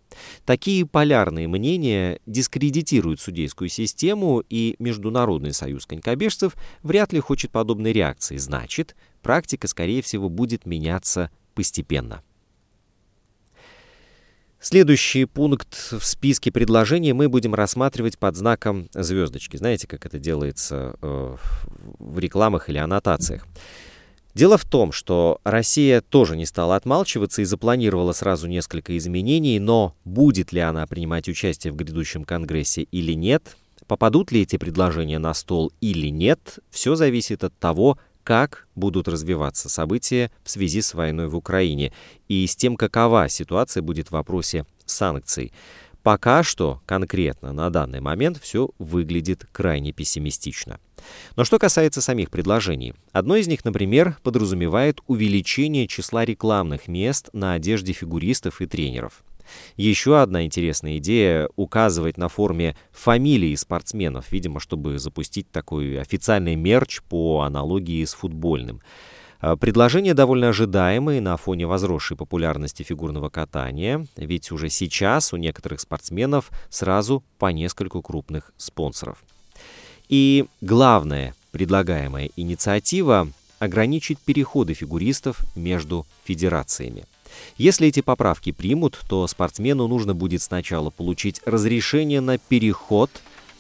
Такие 0.44 0.86
полярные 0.86 1.48
мнения 1.48 2.20
дискредитируют 2.26 3.20
судейскую 3.20 3.68
систему, 3.68 4.42
и 4.48 4.76
Международный 4.78 5.52
союз 5.52 5.86
конькобежцев 5.86 6.54
вряд 6.82 7.12
ли 7.12 7.20
хочет 7.20 7.50
подобной 7.50 7.92
реакции. 7.92 8.36
Значит, 8.36 8.96
практика, 9.22 9.68
скорее 9.68 10.02
всего, 10.02 10.28
будет 10.28 10.66
меняться 10.66 11.30
постепенно. 11.54 12.22
Следующий 14.62 15.24
пункт 15.24 15.74
в 15.90 16.04
списке 16.04 16.52
предложений 16.52 17.14
мы 17.14 17.30
будем 17.30 17.54
рассматривать 17.54 18.18
под 18.18 18.36
знаком 18.36 18.90
звездочки. 18.92 19.56
Знаете, 19.56 19.86
как 19.86 20.04
это 20.04 20.18
делается 20.18 20.96
э, 21.00 21.36
в 21.98 22.18
рекламах 22.18 22.68
или 22.68 22.76
аннотациях. 22.76 23.46
Дело 24.34 24.56
в 24.56 24.64
том, 24.64 24.92
что 24.92 25.40
Россия 25.42 26.00
тоже 26.00 26.36
не 26.36 26.46
стала 26.46 26.76
отмалчиваться 26.76 27.42
и 27.42 27.44
запланировала 27.44 28.12
сразу 28.12 28.46
несколько 28.46 28.96
изменений, 28.96 29.58
но 29.58 29.94
будет 30.04 30.52
ли 30.52 30.60
она 30.60 30.86
принимать 30.86 31.28
участие 31.28 31.72
в 31.72 31.76
грядущем 31.76 32.24
Конгрессе 32.24 32.82
или 32.82 33.12
нет, 33.12 33.56
попадут 33.88 34.30
ли 34.30 34.42
эти 34.42 34.56
предложения 34.56 35.18
на 35.18 35.34
стол 35.34 35.72
или 35.80 36.08
нет, 36.08 36.60
все 36.70 36.94
зависит 36.94 37.42
от 37.42 37.58
того, 37.58 37.98
как 38.22 38.68
будут 38.76 39.08
развиваться 39.08 39.68
события 39.68 40.30
в 40.44 40.50
связи 40.50 40.82
с 40.82 40.94
войной 40.94 41.26
в 41.26 41.34
Украине 41.34 41.92
и 42.28 42.46
с 42.46 42.54
тем, 42.54 42.76
какова 42.76 43.28
ситуация 43.28 43.82
будет 43.82 44.08
в 44.08 44.12
вопросе 44.12 44.64
санкций. 44.86 45.52
Пока 46.04 46.42
что, 46.42 46.80
конкретно 46.86 47.52
на 47.52 47.68
данный 47.70 48.00
момент, 48.00 48.38
все 48.40 48.70
выглядит 48.78 49.46
крайне 49.52 49.92
пессимистично. 49.92 50.78
Но 51.36 51.44
что 51.44 51.58
касается 51.58 52.00
самих 52.00 52.30
предложений, 52.30 52.94
одно 53.12 53.36
из 53.36 53.46
них, 53.46 53.64
например, 53.64 54.16
подразумевает 54.22 55.00
увеличение 55.06 55.86
числа 55.86 56.24
рекламных 56.24 56.88
мест 56.88 57.30
на 57.32 57.54
одежде 57.54 57.92
фигуристов 57.92 58.60
и 58.60 58.66
тренеров. 58.66 59.22
Еще 59.76 60.20
одна 60.20 60.44
интересная 60.44 60.98
идея— 60.98 61.48
указывать 61.56 62.16
на 62.16 62.28
форме 62.28 62.76
фамилии 62.92 63.54
спортсменов, 63.54 64.30
видимо, 64.30 64.60
чтобы 64.60 64.98
запустить 64.98 65.50
такой 65.50 66.00
официальный 66.00 66.54
мерч 66.54 67.02
по 67.02 67.42
аналогии 67.42 68.04
с 68.04 68.14
футбольным. 68.14 68.80
А, 69.40 69.56
предложение 69.56 70.14
довольно 70.14 70.50
ожидаемое 70.50 71.20
на 71.20 71.36
фоне 71.36 71.66
возросшей 71.66 72.16
популярности 72.16 72.82
фигурного 72.82 73.30
катания, 73.30 74.06
ведь 74.16 74.52
уже 74.52 74.68
сейчас 74.68 75.32
у 75.32 75.36
некоторых 75.36 75.80
спортсменов 75.80 76.50
сразу 76.68 77.24
по 77.38 77.46
нескольку 77.46 78.02
крупных 78.02 78.52
спонсоров. 78.56 79.24
И 80.10 80.46
главная 80.60 81.34
предлагаемая 81.52 82.30
инициатива– 82.34 83.28
ограничить 83.60 84.18
переходы 84.18 84.74
фигуристов 84.74 85.38
между 85.54 86.04
федерациями. 86.24 87.04
Если 87.56 87.86
эти 87.86 88.00
поправки 88.00 88.50
примут, 88.50 88.98
то 89.08 89.26
спортсмену 89.28 89.86
нужно 89.86 90.14
будет 90.14 90.42
сначала 90.42 90.90
получить 90.90 91.40
разрешение 91.44 92.20
на 92.20 92.38
переход, 92.38 93.10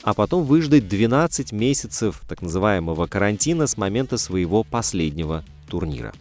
а 0.02 0.12
потом 0.12 0.44
выждать 0.44 0.88
12 0.88 1.52
месяцев 1.52 2.20
так 2.28 2.42
называемого 2.42 3.06
карантина 3.06 3.68
с 3.68 3.76
момента 3.76 4.18
своего 4.18 4.64
последнего 4.64 5.44
турнира. 5.68 6.12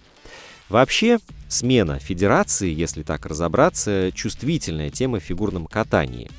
Вообще, 0.70 1.18
смена 1.48 1.98
федерации, 1.98 2.72
если 2.72 3.02
так 3.02 3.26
разобраться, 3.26 4.12
чувствительная 4.14 4.92
тема 4.92 5.20
в 5.20 5.24
фигурном 5.24 5.66
катании. 5.66 6.30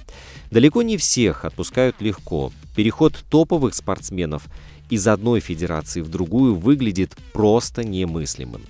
Далеко 0.53 0.83
не 0.83 0.97
всех 0.97 1.45
отпускают 1.45 2.01
легко. 2.01 2.53
Переход 2.77 3.25
топовых 3.29 3.75
спортсменов 3.75 4.45
из 4.89 5.07
одной 5.09 5.41
федерации 5.41 6.01
в 6.01 6.09
другую 6.09 6.55
выглядит 6.55 7.17
просто 7.33 7.85
немыслимым. 7.85 8.63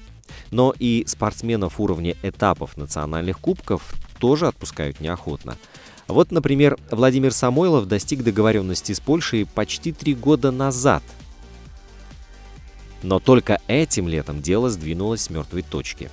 Но 0.51 0.75
и 0.79 1.05
спортсменов 1.07 1.79
уровня 1.79 2.17
этапов 2.23 2.77
национальных 2.79 3.39
кубков 3.39 3.95
тоже 4.19 4.47
отпускают 4.47 5.01
неохотно. 5.01 5.59
Вот, 6.09 6.33
например, 6.33 6.79
Владимир 6.91 7.33
Самойлов 7.33 7.87
достиг 7.87 8.25
договоренности 8.25 8.93
с 8.93 9.01
Польшей 9.01 9.47
почти 9.47 9.93
три 9.93 10.15
года 10.15 10.51
назад– 10.51 11.03
но 13.03 13.19
только 13.19 13.61
этим 13.67 14.09
летом 14.09 14.43
дело 14.43 14.71
сдвинулось 14.71 15.23
с 15.23 15.31
мертвой 15.31 15.63
точки. 15.63 16.11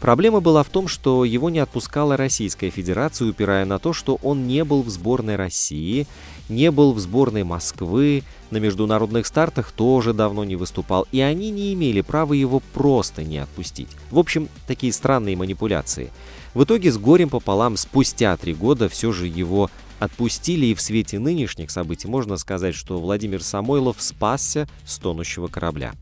Проблема 0.00 0.40
была 0.40 0.62
в 0.62 0.68
том, 0.68 0.88
что 0.88 1.24
его 1.24 1.48
не 1.48 1.58
отпускала 1.58 2.16
Российская 2.16 2.70
Федерация, 2.70 3.28
упирая 3.28 3.64
на 3.64 3.78
то, 3.78 3.92
что 3.92 4.18
он 4.22 4.46
не 4.46 4.62
был 4.62 4.82
в 4.82 4.90
сборной 4.90 5.36
России 5.36 6.06
не 6.48 6.70
был 6.70 6.92
в 6.92 7.00
сборной 7.00 7.44
Москвы, 7.44 8.22
на 8.50 8.58
международных 8.58 9.26
стартах 9.26 9.72
тоже 9.72 10.12
давно 10.12 10.44
не 10.44 10.56
выступал, 10.56 11.06
и 11.12 11.20
они 11.20 11.50
не 11.50 11.74
имели 11.74 12.00
права 12.00 12.32
его 12.32 12.60
просто 12.72 13.24
не 13.24 13.38
отпустить. 13.38 13.88
В 14.10 14.18
общем, 14.18 14.48
такие 14.66 14.92
странные 14.92 15.36
манипуляции. 15.36 16.12
В 16.54 16.64
итоге 16.64 16.90
с 16.90 16.98
горем 16.98 17.28
пополам 17.28 17.76
спустя 17.76 18.36
три 18.36 18.54
года 18.54 18.88
все 18.88 19.12
же 19.12 19.26
его 19.26 19.70
отпустили, 19.98 20.66
и 20.66 20.74
в 20.74 20.80
свете 20.80 21.18
нынешних 21.18 21.70
событий 21.70 22.08
можно 22.08 22.36
сказать, 22.36 22.74
что 22.74 22.98
Владимир 22.98 23.42
Самойлов 23.42 23.96
спасся 23.98 24.68
с 24.84 24.98
тонущего 24.98 25.48
корабля. 25.48 25.94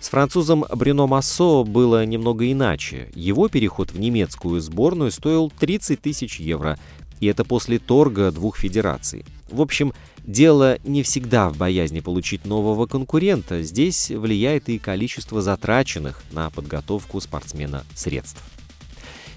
С 0.00 0.08
французом 0.08 0.64
Брюно 0.74 1.06
Массо 1.06 1.64
было 1.64 2.04
немного 2.04 2.50
иначе. 2.50 3.10
Его 3.14 3.48
переход 3.48 3.92
в 3.92 3.98
немецкую 3.98 4.60
сборную 4.60 5.10
стоил 5.10 5.52
30 5.58 6.00
тысяч 6.00 6.40
евро, 6.40 6.78
и 7.20 7.26
это 7.26 7.44
после 7.44 7.78
торга 7.78 8.30
двух 8.30 8.56
федераций. 8.56 9.24
В 9.50 9.60
общем, 9.60 9.92
дело 10.24 10.78
не 10.84 11.02
всегда 11.02 11.48
в 11.50 11.56
боязни 11.56 12.00
получить 12.00 12.44
нового 12.44 12.86
конкурента, 12.86 13.62
здесь 13.62 14.10
влияет 14.10 14.68
и 14.68 14.78
количество 14.78 15.42
затраченных 15.42 16.22
на 16.32 16.50
подготовку 16.50 17.20
спортсмена 17.20 17.84
средств. 17.94 18.42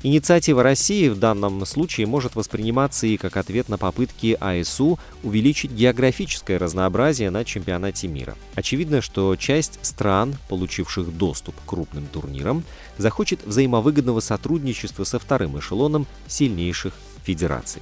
Инициатива 0.05 0.63
России 0.63 1.07
в 1.07 1.17
данном 1.17 1.65
случае 1.65 2.07
может 2.07 2.35
восприниматься 2.35 3.07
и 3.07 3.15
как 3.15 3.37
ответ 3.37 3.69
на 3.69 3.77
попытки 3.77 4.37
АСУ 4.37 4.99
увеличить 5.23 5.71
географическое 5.71 6.59
разнообразие 6.59 7.29
на 7.29 7.45
чемпионате 7.45 8.09
мира. 8.09 8.35
Очевидно, 8.55 8.99
что 8.99 9.33
часть 9.37 9.79
стран, 9.81 10.35
получивших 10.49 11.17
доступ 11.17 11.55
к 11.55 11.65
крупным 11.65 12.05
турнирам, 12.07 12.65
захочет 12.97 13.45
взаимовыгодного 13.45 14.19
сотрудничества 14.19 15.05
со 15.05 15.19
вторым 15.19 15.57
эшелоном 15.57 16.05
сильнейших 16.27 16.93
федераций. 17.23 17.81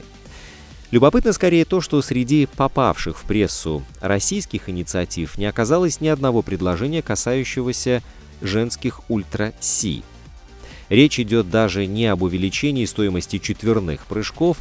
Любопытно 0.91 1.33
скорее 1.33 1.65
то, 1.65 1.81
что 1.81 2.03
среди 2.03 2.45
попавших 2.45 3.17
в 3.17 3.23
прессу 3.23 3.83
российских 3.99 4.69
инициатив 4.69 5.39
не 5.39 5.47
оказалось 5.47 6.01
ни 6.01 6.07
одного 6.07 6.43
предложения, 6.43 7.01
касающегося 7.01 8.03
женских 8.41 9.01
ультра-си. 9.09 10.03
Речь 10.91 11.21
идет 11.21 11.49
даже 11.49 11.85
не 11.85 12.07
об 12.07 12.21
увеличении 12.21 12.83
стоимости 12.83 13.39
четверных 13.39 14.05
прыжков, 14.07 14.57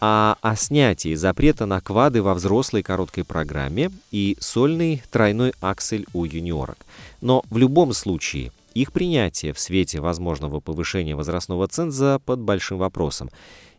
а 0.00 0.36
о 0.40 0.54
снятии 0.54 1.16
запрета 1.16 1.66
на 1.66 1.80
квады 1.80 2.22
во 2.22 2.34
взрослой 2.34 2.84
короткой 2.84 3.24
программе 3.24 3.90
и 4.12 4.36
сольный 4.38 5.02
тройной 5.10 5.52
аксель 5.60 6.06
у 6.12 6.24
юниорок. 6.24 6.78
Но 7.20 7.42
в 7.50 7.58
любом 7.58 7.94
случае 7.94 8.52
их 8.74 8.92
принятие 8.92 9.52
в 9.52 9.58
свете 9.58 9.98
возможного 9.98 10.60
повышения 10.60 11.16
возрастного 11.16 11.66
ценза 11.66 12.20
под 12.24 12.38
большим 12.38 12.78
вопросом. 12.78 13.28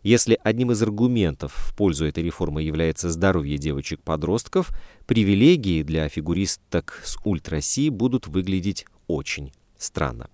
Если 0.02 0.38
одним 0.44 0.74
из 0.74 0.84
аргументов 0.84 1.54
в 1.56 1.74
пользу 1.74 2.06
этой 2.06 2.22
реформы 2.22 2.64
является 2.64 3.10
здоровье 3.12 3.58
девочек-подростков, 3.58 4.72
привилегии 5.06 5.84
для 5.84 6.10
фигуристок 6.10 7.00
с 7.06 7.18
ультраси 7.24 7.88
будут 7.88 8.28
выглядеть 8.28 8.86
очень 9.08 9.54
странно. 9.78 10.28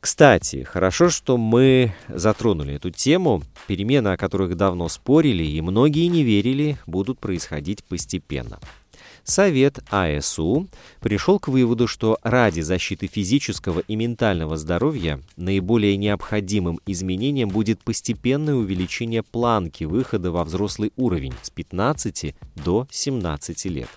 Кстати, 0.00 0.62
хорошо, 0.62 1.10
что 1.10 1.36
мы 1.36 1.92
затронули 2.08 2.74
эту 2.74 2.90
тему. 2.90 3.42
Перемены, 3.66 4.08
о 4.08 4.16
которых 4.16 4.56
давно 4.56 4.88
спорили 4.88 5.44
и 5.44 5.60
многие 5.60 6.06
не 6.06 6.22
верили, 6.22 6.78
будут 6.86 7.18
происходить 7.18 7.84
постепенно. 7.84 8.58
Совет 9.30 9.78
АСУ 9.90 10.66
пришел 10.98 11.38
к 11.38 11.46
выводу, 11.46 11.86
что 11.86 12.18
ради 12.24 12.62
защиты 12.62 13.06
физического 13.06 13.78
и 13.78 13.94
ментального 13.94 14.56
здоровья 14.56 15.20
наиболее 15.36 15.96
необходимым 15.96 16.80
изменением 16.84 17.48
будет 17.48 17.78
постепенное 17.78 18.56
увеличение 18.56 19.22
планки 19.22 19.84
выхода 19.84 20.32
во 20.32 20.42
взрослый 20.42 20.92
уровень 20.96 21.32
с 21.42 21.50
15 21.50 22.34
до 22.56 22.88
17 22.90 23.64
лет. 23.66 23.88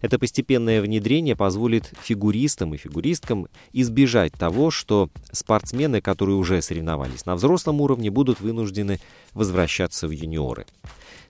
Это 0.00 0.18
постепенное 0.18 0.82
внедрение 0.82 1.36
позволит 1.36 1.92
фигуристам 2.02 2.74
и 2.74 2.76
фигуристкам 2.76 3.46
избежать 3.72 4.32
того, 4.32 4.72
что 4.72 5.08
спортсмены, 5.30 6.00
которые 6.00 6.34
уже 6.34 6.60
соревновались 6.62 7.26
на 7.26 7.36
взрослом 7.36 7.80
уровне, 7.80 8.10
будут 8.10 8.40
вынуждены 8.40 8.98
возвращаться 9.34 10.08
в 10.08 10.10
юниоры. 10.10 10.66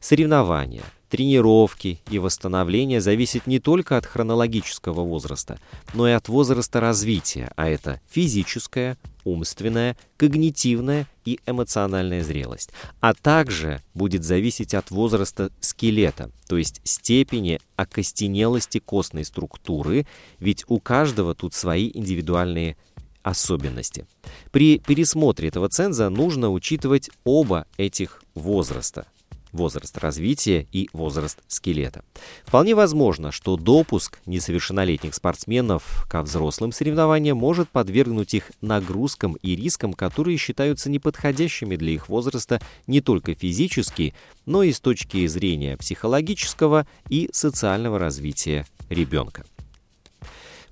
Соревнования– 0.00 0.84
тренировки 1.10 2.00
и 2.08 2.18
восстановление 2.18 3.00
зависят 3.00 3.46
не 3.46 3.58
только 3.58 3.96
от 3.96 4.06
хронологического 4.06 5.02
возраста, 5.02 5.58
но 5.92 6.08
и 6.08 6.12
от 6.12 6.28
возраста 6.28 6.80
развития, 6.80 7.50
а 7.56 7.68
это 7.68 8.00
физическая, 8.08 8.96
умственная, 9.24 9.96
когнитивная 10.16 11.06
и 11.24 11.40
эмоциональная 11.46 12.22
зрелость, 12.22 12.70
а 13.00 13.12
также 13.12 13.82
будет 13.92 14.24
зависеть 14.24 14.72
от 14.72 14.90
возраста 14.90 15.50
скелета, 15.60 16.30
то 16.48 16.56
есть 16.56 16.80
степени 16.84 17.60
окостенелости 17.76 18.78
костной 18.78 19.24
структуры, 19.24 20.06
ведь 20.38 20.64
у 20.68 20.78
каждого 20.78 21.34
тут 21.34 21.54
свои 21.54 21.90
индивидуальные 21.92 22.76
особенности. 23.22 24.06
При 24.52 24.78
пересмотре 24.78 25.48
этого 25.48 25.68
ценза 25.68 26.08
нужно 26.08 26.50
учитывать 26.50 27.10
оба 27.24 27.66
этих 27.76 28.22
возраста 28.34 29.06
возраст 29.52 29.96
развития 29.98 30.66
и 30.72 30.88
возраст 30.92 31.38
скелета. 31.48 32.02
Вполне 32.44 32.74
возможно, 32.74 33.32
что 33.32 33.56
допуск 33.56 34.20
несовершеннолетних 34.26 35.14
спортсменов 35.14 36.06
ко 36.08 36.22
взрослым 36.22 36.72
соревнованиям 36.72 37.36
может 37.36 37.68
подвергнуть 37.68 38.34
их 38.34 38.50
нагрузкам 38.60 39.34
и 39.42 39.56
рискам, 39.56 39.92
которые 39.92 40.36
считаются 40.36 40.90
неподходящими 40.90 41.76
для 41.76 41.92
их 41.92 42.08
возраста 42.08 42.60
не 42.86 43.00
только 43.00 43.34
физически, 43.34 44.14
но 44.46 44.62
и 44.62 44.72
с 44.72 44.80
точки 44.80 45.26
зрения 45.26 45.76
психологического 45.76 46.86
и 47.08 47.28
социального 47.32 47.98
развития 47.98 48.66
ребенка. 48.88 49.44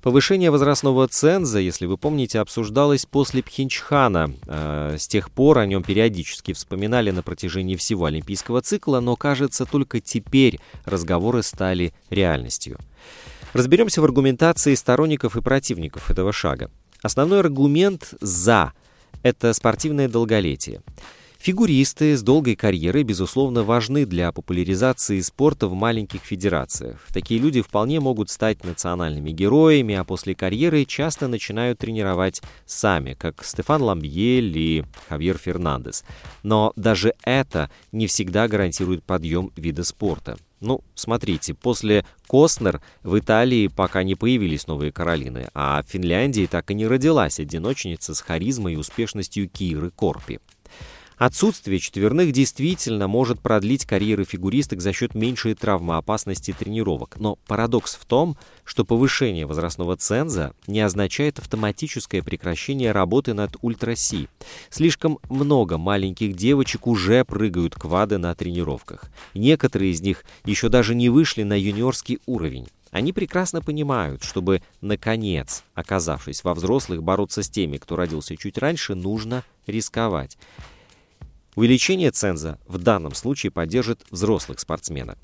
Повышение 0.02 0.52
возрастного 0.52 1.08
ценза, 1.08 1.58
если 1.58 1.86
вы 1.86 1.96
помните, 1.96 2.38
обсуждалось 2.38 3.04
после 3.04 3.42
Пхенчхана. 3.42 4.32
Э, 4.46 4.96
с 4.96 5.08
тех 5.08 5.30
пор 5.30 5.58
о 5.58 5.66
нем 5.66 5.82
периодически 5.82 6.52
вспоминали 6.52 7.10
на 7.10 7.22
протяжении 7.22 7.74
всего 7.74 8.04
олимпийского 8.04 8.60
цикла, 8.60 9.00
но, 9.00 9.16
кажется, 9.16 9.64
только 9.64 10.00
теперь 10.00 10.60
разговоры 10.84 11.42
стали 11.42 11.92
реальностью. 12.10 12.78
Разберемся 13.54 14.00
в 14.00 14.04
аргументации 14.04 14.74
сторонников 14.76 15.36
и 15.36 15.40
противников 15.40 16.10
этого 16.10 16.32
шага. 16.32 16.70
Основной 17.02 17.40
аргумент 17.40 18.14
«за»— 18.20 18.72
это 19.22 19.52
спортивное 19.52 20.08
долголетие. 20.08 20.80
Фигуристы 21.40 22.16
с 22.16 22.22
долгой 22.22 22.56
карьерой, 22.56 23.04
безусловно, 23.04 23.62
важны 23.62 24.04
для 24.06 24.32
популяризации 24.32 25.20
спорта 25.20 25.68
в 25.68 25.72
маленьких 25.72 26.20
федерациях. 26.20 27.06
Такие 27.14 27.40
люди 27.40 27.62
вполне 27.62 28.00
могут 28.00 28.28
стать 28.28 28.64
национальными 28.64 29.30
героями, 29.30 29.94
а 29.94 30.02
после 30.02 30.34
карьеры 30.34 30.84
часто 30.84 31.28
начинают 31.28 31.78
тренировать 31.78 32.42
сами, 32.66 33.14
как 33.14 33.44
Стефан 33.44 33.82
Ламбьель 33.82 34.58
и 34.58 34.84
Хавьер 35.08 35.38
Фернандес. 35.38 36.04
Но 36.42 36.72
даже 36.74 37.14
это 37.22 37.70
не 37.92 38.08
всегда 38.08 38.48
гарантирует 38.48 39.04
подъем 39.04 39.52
вида 39.54 39.84
спорта. 39.84 40.36
Ну, 40.60 40.82
смотрите, 40.96 41.54
после 41.54 42.04
Костнер 42.26 42.82
в 43.04 43.16
Италии 43.16 43.68
пока 43.68 44.02
не 44.02 44.16
появились 44.16 44.66
новые 44.66 44.90
Каролины, 44.90 45.48
а 45.54 45.82
в 45.84 45.90
Финляндии 45.90 46.48
так 46.50 46.72
и 46.72 46.74
не 46.74 46.88
родилась 46.88 47.38
одиночница 47.38 48.12
с 48.12 48.20
харизмой 48.20 48.74
и 48.74 48.76
успешностью 48.76 49.48
Киры 49.48 49.92
Корпи. 49.92 50.40
Отсутствие 51.18 51.80
четверных 51.80 52.30
действительно 52.30 53.08
может 53.08 53.40
продлить 53.40 53.84
карьеры 53.84 54.24
фигуристок 54.24 54.80
за 54.80 54.92
счет 54.92 55.16
меньшей 55.16 55.54
травмоопасности 55.54 56.54
тренировок. 56.56 57.16
Но 57.18 57.36
парадокс 57.48 57.96
в 57.96 58.04
том, 58.04 58.36
что 58.64 58.84
повышение 58.84 59.44
возрастного 59.44 59.96
ценза 59.96 60.52
не 60.68 60.80
означает 60.80 61.40
автоматическое 61.40 62.22
прекращение 62.22 62.92
работы 62.92 63.34
над 63.34 63.56
ультраси. 63.62 64.28
Слишком 64.70 65.18
много 65.28 65.76
маленьких 65.76 66.36
девочек 66.36 66.86
уже 66.86 67.24
прыгают 67.24 67.74
квады 67.74 68.18
на 68.18 68.32
тренировках. 68.36 69.10
Некоторые 69.34 69.90
из 69.90 70.00
них 70.00 70.24
еще 70.44 70.68
даже 70.68 70.94
не 70.94 71.08
вышли 71.08 71.42
на 71.42 71.58
юниорский 71.58 72.20
уровень. 72.26 72.68
Они 72.92 73.12
прекрасно 73.12 73.60
понимают, 73.60 74.22
чтобы, 74.22 74.62
наконец, 74.80 75.64
оказавшись 75.74 76.44
во 76.44 76.54
взрослых, 76.54 77.02
бороться 77.02 77.42
с 77.42 77.50
теми, 77.50 77.76
кто 77.76 77.96
родился 77.96 78.36
чуть 78.36 78.56
раньше, 78.56 78.94
нужно 78.94 79.42
рисковать. 79.66 80.38
Увеличение 81.58 82.12
ценза 82.12 82.60
в 82.68 82.78
данном 82.78 83.16
случае 83.16 83.50
поддержит 83.50 84.02
взрослых 84.12 84.60
спортсменов. 84.60 85.18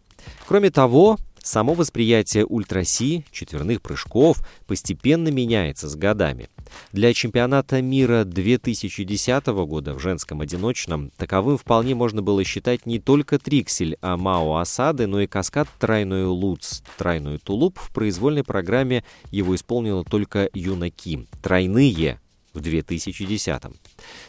Кроме 0.49 0.73
того, 0.73 1.17
само 1.41 1.75
восприятие 1.75 2.45
ультраси, 2.45 3.25
четверных 3.31 3.81
прыжков, 3.81 4.39
постепенно 4.67 5.29
меняется 5.29 5.89
с 5.89 5.95
годами. 5.95 6.49
Для 6.91 7.15
чемпионата 7.15 7.81
мира 7.81 8.25
2010 8.25 9.47
года 9.47 9.95
в 9.95 10.01
женском 10.01 10.41
одиночном 10.41 11.13
таковым 11.17 11.57
вполне 11.57 11.95
можно 11.95 12.21
было 12.21 12.43
считать 12.43 12.85
не 12.85 12.99
только 12.99 13.39
триксель 13.39 13.97
а 14.01 14.17
Мао 14.17 14.57
Асады, 14.57 15.07
но 15.07 15.21
и 15.21 15.29
каскад 15.29 15.69
тройной 15.79 16.25
Луц, 16.25 16.83
тройной 16.99 17.39
тулуп. 17.39 17.79
В 17.79 17.93
произвольной 17.93 18.43
программе 18.43 19.05
его 19.31 19.55
исполнила 19.55 20.03
только 20.03 20.51
Юна 20.53 20.91
Ким. 20.91 21.29
Тройные 21.45 22.19
в 22.55 22.61
2010. 22.61 23.63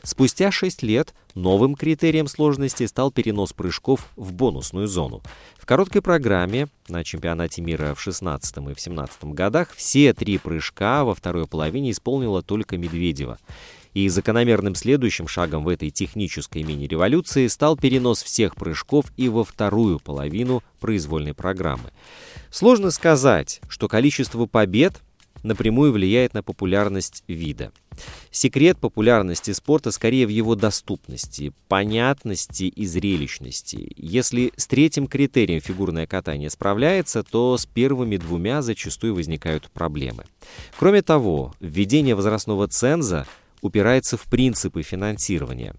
Spустя 0.04 0.52
6 0.52 0.84
лет 0.84 1.14
новым 1.36 1.76
критерием 1.76 2.28
сложности 2.28 2.86
стал 2.88 3.12
перенос 3.12 3.54
прыжков 3.54 4.08
в 4.16 4.34
бонусную 4.34 4.88
зону. 4.88 5.22
В 5.58 5.66
короткой 5.66 6.02
программе 6.02 6.68
на 6.90 7.04
чемпионате 7.04 7.62
мира 7.62 7.94
в 7.94 8.02
16 8.02 8.58
и 8.58 8.74
в 8.74 8.80
17 8.80 9.26
годах 9.26 9.72
все 9.76 10.14
три 10.14 10.38
прыжка 10.38 11.04
во 11.04 11.16
второй 11.16 11.48
половине 11.48 11.92
исполнила 11.92 12.42
только 12.42 12.78
Медведева. 12.78 13.38
И 13.94 14.10
закономерным 14.10 14.76
следующим 14.76 15.28
шагом 15.28 15.64
в 15.64 15.70
этой 15.70 15.90
технической 15.90 16.64
мини-революции 16.64 17.48
стал 17.48 17.78
перенос 17.78 18.24
всех 18.24 18.56
прыжков 18.56 19.06
и 19.16 19.30
во 19.30 19.46
вторую 19.46 20.00
половину 20.00 20.64
произвольной 20.82 21.34
программы. 21.34 21.92
Сложно 22.52 22.92
сказать, 22.92 23.62
что 23.70 23.88
количество 23.88 24.48
побед 24.48 25.02
напрямую 25.44 25.94
влияет 25.94 26.34
на 26.34 26.44
популярность 26.44 27.24
вида. 27.28 27.72
Секрет 28.32 28.78
популярности 28.78 29.52
спорта 29.52 29.92
скорее 29.92 30.26
в 30.26 30.30
его 30.30 30.56
доступности, 30.56 31.54
понятности 31.68 32.64
и 32.64 32.86
зрелищности. 32.86 33.92
Если 33.96 34.52
с 34.58 34.68
третьим 34.68 35.08
критерием 35.08 35.62
фигурное 35.62 36.08
катание 36.08 36.50
справляется, 36.50 37.24
то 37.24 37.58
с 37.58 37.66
первыми 37.66 38.18
двумя 38.18 38.62
зачастую 38.62 39.16
возникают 39.16 39.70
проблемы. 39.72 40.26
Кроме 40.78 41.02
того, 41.02 41.54
введение 41.60 42.16
возрастного 42.16 42.68
ценза 42.68 43.26
упирается 43.62 44.16
в 44.18 44.24
принципы 44.24 44.84
финансирования. 44.84 45.74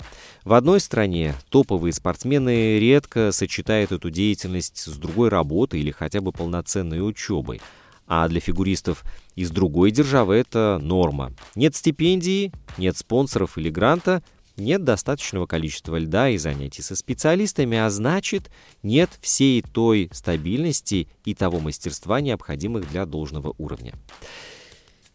В 0.44 0.54
одной 0.54 0.80
стране 0.80 1.34
топовые 1.50 1.92
спортсмены 1.92 2.78
редко 2.78 3.32
сочетают 3.32 3.92
эту 3.92 4.10
деятельность 4.10 4.78
с 4.78 4.96
другой 4.96 5.28
работой 5.28 5.80
или 5.80 5.90
хотя 5.90 6.20
бы 6.20 6.32
полноценной 6.32 7.06
учебой 7.06 7.60
а 8.06 8.28
для 8.28 8.40
фигуристов 8.40 9.04
из 9.34 9.50
другой 9.50 9.90
державы 9.90 10.34
это 10.36 10.78
норма. 10.82 11.32
Нет 11.54 11.74
стипендии, 11.74 12.52
нет 12.78 12.96
спонсоров 12.96 13.58
или 13.58 13.70
гранта, 13.70 14.22
нет 14.56 14.84
достаточного 14.84 15.46
количества 15.46 15.98
льда 15.98 16.30
и 16.30 16.38
занятий 16.38 16.82
со 16.82 16.96
специалистами, 16.96 17.76
а 17.76 17.90
значит, 17.90 18.50
нет 18.82 19.10
всей 19.20 19.62
той 19.62 20.08
стабильности 20.12 21.08
и 21.24 21.34
того 21.34 21.60
мастерства, 21.60 22.20
необходимых 22.20 22.88
для 22.90 23.04
должного 23.04 23.54
уровня. 23.58 23.92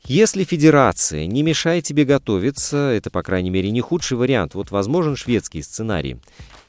Если 0.03 0.43
федерация 0.43 1.25
не 1.27 1.43
мешает 1.43 1.85
тебе 1.85 2.05
готовиться, 2.05 2.77
это, 2.77 3.09
по 3.11 3.21
крайней 3.21 3.51
мере, 3.51 3.69
не 3.71 3.81
худший 3.81 4.17
вариант. 4.17 4.55
Вот 4.55 4.71
возможен 4.71 5.15
шведский 5.15 5.61
сценарий. 5.61 6.17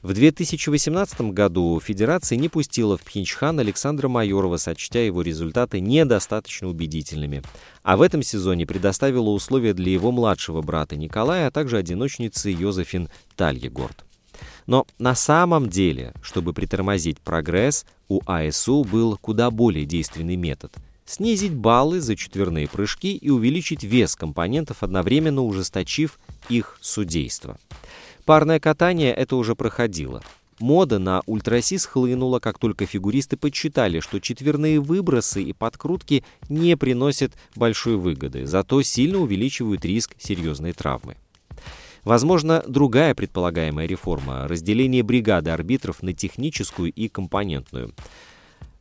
В 0.03 0.15
2018 0.15 1.33
году 1.33 1.81
Федерация 1.81 2.37
не 2.37 2.49
пустила 2.49 2.99
в 2.99 3.03
Пхенчхан 3.03 3.61
Александра 3.61 4.09
Майорова, 4.09 4.57
сочтя 4.57 4.99
его 4.99 5.23
результаты 5.23 5.79
недостаточно 5.79 6.67
убедительными. 6.67 7.45
А 7.85 7.97
в 7.97 8.03
этом 8.03 8.25
сезоне 8.25 8.67
предоставила 8.67 9.31
условия 9.31 9.75
для 9.75 9.93
его 9.93 10.11
младшего 10.11 10.61
брата 10.61 10.97
Николая, 10.97 11.47
а 11.47 11.51
также 11.53 11.77
одиночницы 11.77 12.51
Йозефин 12.51 13.11
Тальегорд. 13.37 14.05
Но 14.67 14.89
на 14.99 15.15
самом 15.15 15.69
деле, 15.69 16.15
чтобы 16.21 16.53
притормозить 16.53 17.21
прогресс, 17.21 17.87
у 18.09 18.23
АСУ 18.27 18.83
был 18.83 19.17
куда 19.19 19.53
более 19.53 19.87
действенный 19.87 20.37
метод– 20.37 20.73
снизить 21.13 21.55
баллы 21.55 22.01
за 22.01 22.17
четверные 22.17 22.69
прыжки 22.69 23.15
и 23.15 23.31
увеличить 23.31 23.85
вес 23.85 24.17
компонентов, 24.17 24.83
одновременно 24.83 25.43
ужесточив 25.43 26.19
их 26.49 26.79
судейство. 26.81 27.59
Парное 28.25 28.61
катание 28.61 29.13
это 29.13 29.35
уже 29.35 29.57
проходило. 29.57 30.23
Мода 30.61 31.01
на 31.01 31.23
ультраси 31.27 31.77
схлынула, 31.77 32.39
как 32.39 32.59
только 32.59 32.87
фигуристы 32.87 33.37
подсчитали, 33.37 33.99
что 33.99 34.21
четверные 34.21 34.79
выбросы 34.79 35.43
и 35.43 35.53
подкрутки 35.53 36.25
не 36.49 36.77
приносят 36.77 37.33
большой 37.57 37.97
выгоды, 37.97 38.47
зато 38.47 38.81
сильно 38.83 39.19
увеличивают 39.19 39.85
риск 39.85 40.15
серьезной 40.19 40.73
травмы. 40.73 41.17
Возможно, 42.05 42.63
другая 42.69 43.15
предполагаемая 43.15 43.87
реформа– 43.87 44.47
разделение 44.49 45.03
бригады 45.03 45.51
арбитров 45.51 46.03
на 46.03 46.13
техническую 46.13 46.93
и 46.93 47.09
компонентную– 47.09 47.93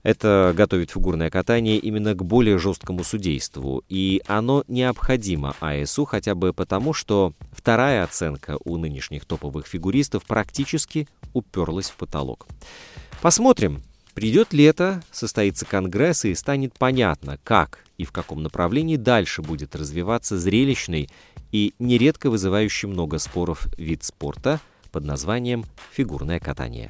это 0.03 0.53
готовит 0.55 0.91
фигурное 0.91 1.29
катание 1.29 1.77
именно 1.77 2.13
к 2.13 2.23
более 2.23 2.57
жесткому 2.57 3.03
судейству, 3.03 3.83
и 3.89 4.21
оно 4.27 4.63
необходимо 4.67 5.55
АСУ 5.59 6.05
хотя 6.05 6.35
бы 6.35 6.53
потому, 6.53 6.93
что 6.93 7.33
вторая 7.51 8.03
оценка 8.03 8.57
у 8.63 8.77
нынешних 8.77 9.25
топовых 9.25 9.67
фигуристов 9.67 10.25
практически 10.25 11.07
уперлась 11.33 11.89
в 11.89 11.95
потолок. 11.95 12.47
Посмотрим. 13.21 13.81
Придет 14.13 14.51
лето, 14.51 15.01
состоится 15.09 15.65
конгресс 15.65 16.25
и 16.25 16.35
станет 16.35 16.77
понятно, 16.77 17.39
как 17.45 17.85
и 17.97 18.03
в 18.03 18.11
каком 18.11 18.43
направлении 18.43 18.97
дальше 18.97 19.41
будет 19.41 19.73
развиваться 19.73 20.37
зрелищный 20.37 21.09
и 21.53 21.73
нередко 21.79 22.29
вызывающий 22.29 22.89
много 22.89 23.19
споров 23.19 23.67
вид 23.77 24.03
спорта 24.03 24.59
под 24.91 25.05
названием 25.05 25.65
фигурное 25.93 26.41
катание. 26.41 26.89